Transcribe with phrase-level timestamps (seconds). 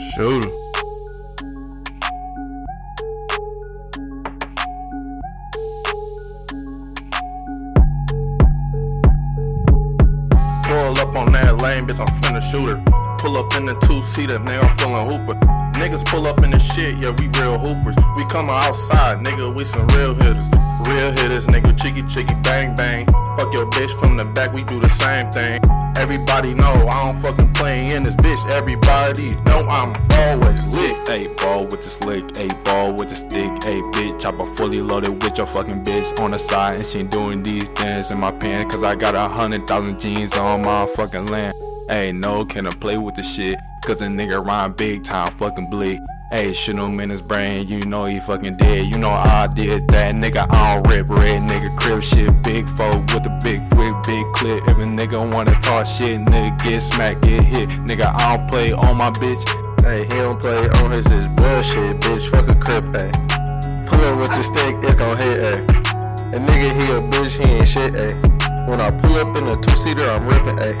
[0.00, 0.48] Shooter.
[10.64, 12.82] Pull up on that lane, bitch, I'm finna shoot her.
[13.18, 15.38] Pull up in the two seater, nigga, I'm feeling hooper.
[15.78, 17.96] Niggas pull up in the shit, yeah, we real hoopers.
[18.16, 20.48] We come outside, nigga, we some real hitters.
[20.88, 23.04] Real hitters, nigga, chicky chicky bang bang.
[23.36, 25.60] Fuck your bitch from the back, we do the same thing.
[25.96, 28.50] Everybody know I don't fucking play in this bitch.
[28.50, 30.96] Everybody know I'm always lit.
[31.08, 34.20] Ayy, ball with the slick, ayy, ball with the stick, a bitch.
[34.20, 38.12] Chopper fully loaded with your fucking bitch on the side, and she doing these things
[38.12, 41.54] in my pants, cause I got a hundred thousand jeans on my fucking land.
[41.88, 43.58] Ayy, no, can I play with the shit?
[43.84, 45.98] Cause a nigga rhyme big time fucking bleed.
[46.32, 48.86] Ayy, shoot him in his brain, you know he fucking dead.
[48.86, 50.46] You know I did that, nigga.
[50.48, 51.76] I don't rip red, nigga.
[51.76, 53.39] Crib shit, big folk with a big
[54.40, 54.66] clip.
[54.66, 57.68] A nigga wanna talk shit, nigga get smacked, get hit.
[57.84, 59.44] Nigga, I don't play on my bitch.
[59.84, 62.26] Hey, he don't play on his, his bullshit, bitch.
[62.32, 63.12] Fuck a crip, ayy.
[63.86, 65.60] Pull up with the stick, it's gon' hit, ayy.
[66.32, 68.16] And nigga, he a bitch, he ain't shit, ayy.
[68.68, 70.76] When I pull up in a two seater, I'm ripping, ayy.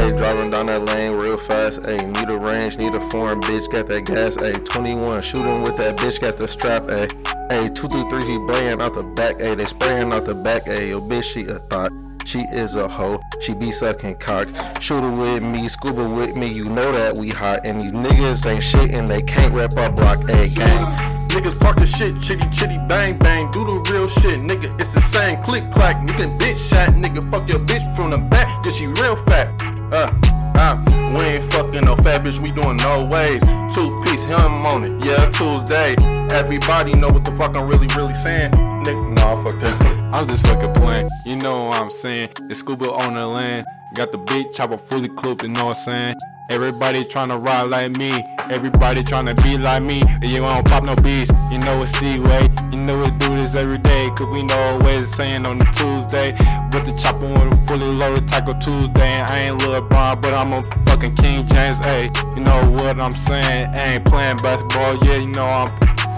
[0.00, 2.06] Ayy, driving down that lane real fast, ayy.
[2.08, 4.64] Need a range, need a foreign bitch, got that gas, ayy.
[4.64, 7.08] 21, shooting with that bitch, got the strap, ayy.
[7.52, 9.56] Ayy, 223, he playing out the back, ayy.
[9.56, 10.90] They spraying out the back, ayy.
[10.90, 11.92] Yo, bitch, she a thought.
[12.24, 14.48] She is a hoe, she be sucking cock.
[14.80, 17.66] Shoota with me, Skoba with me, you know that we hot.
[17.66, 21.28] And these niggas ain't shit and they can't rep our block, a gang.
[21.28, 24.72] Niggas talking shit, chitty chitty bang bang, do the real shit, nigga.
[24.80, 26.38] It's the same click clack, nigga.
[26.38, 27.28] Bitch shot, nigga.
[27.30, 29.48] Fuck your bitch from the back, cause she real fat.
[29.92, 30.10] Uh,
[30.56, 30.80] uh,
[31.18, 33.44] we ain't fucking no fat bitch, we doing no ways.
[33.74, 35.94] Two piece, him on it, yeah, Tuesday.
[36.32, 38.52] Everybody know what the fuck I'm really, really saying.
[38.52, 40.03] Nigga, nah, fuck that.
[40.14, 41.08] I'm just fucking playing.
[41.26, 42.28] You know what I'm saying?
[42.46, 43.66] The Skoba on the land.
[43.96, 46.14] Got the big chopper fully clipped, you know what I'm saying?
[46.50, 48.12] Everybody tryna ride like me.
[48.48, 50.02] Everybody tryna be like me.
[50.22, 51.32] And you don't pop no beats.
[51.50, 52.48] You know it's C-Way.
[52.70, 54.08] You know we do this every day.
[54.14, 56.30] Cause we know always saying on the Tuesday.
[56.70, 59.18] With the chopper with a fully loaded Taco Tuesday.
[59.18, 61.78] And I ain't Lil Bron, but I'm a fucking King James.
[61.78, 63.70] Hey, you know what I'm saying?
[63.74, 64.94] I ain't playing basketball.
[65.06, 65.68] Yeah, you know I'm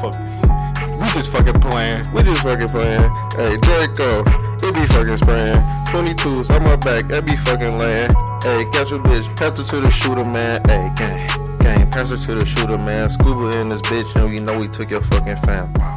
[0.03, 0.56] fucking.
[1.01, 2.05] We just fucking playing.
[2.13, 3.11] We just fucking playing.
[3.37, 4.25] Hey, Draco,
[4.63, 5.61] it be fucking spraying.
[5.93, 8.11] 22s on my back, that be fucking laying.
[8.43, 10.61] Hey, catch a bitch, pass her to the shooter, man.
[10.67, 13.09] Hey, gang, gang, pass her to the shooter, man.
[13.09, 15.73] Skoba in this bitch, and you know we took your fucking fam.
[15.75, 15.96] Wow.